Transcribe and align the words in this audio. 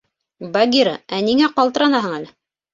—Багира, 0.55 0.95
ә 1.19 1.21
ниңә 1.29 1.53
ҡалтыранаһың 1.61 2.19
әле? 2.21 2.37